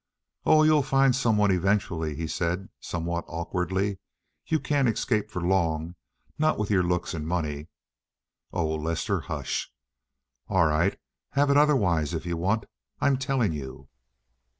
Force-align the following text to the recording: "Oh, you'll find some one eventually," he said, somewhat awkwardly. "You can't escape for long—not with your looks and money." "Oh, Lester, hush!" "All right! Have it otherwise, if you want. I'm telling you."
"Oh, 0.47 0.63
you'll 0.63 0.81
find 0.81 1.15
some 1.15 1.37
one 1.37 1.51
eventually," 1.51 2.15
he 2.15 2.25
said, 2.25 2.69
somewhat 2.79 3.23
awkwardly. 3.27 3.99
"You 4.47 4.59
can't 4.59 4.89
escape 4.89 5.29
for 5.29 5.43
long—not 5.43 6.57
with 6.57 6.71
your 6.71 6.81
looks 6.81 7.13
and 7.13 7.27
money." 7.27 7.67
"Oh, 8.51 8.65
Lester, 8.73 9.19
hush!" 9.19 9.71
"All 10.47 10.65
right! 10.65 10.99
Have 11.33 11.51
it 11.51 11.57
otherwise, 11.57 12.15
if 12.15 12.25
you 12.25 12.35
want. 12.35 12.65
I'm 12.99 13.15
telling 13.17 13.53
you." 13.53 13.89